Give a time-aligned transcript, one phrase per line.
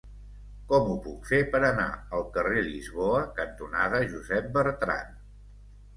[0.71, 1.85] Com ho puc fer per anar
[2.19, 5.17] al carrer Lisboa cantonada Josep Bertrand?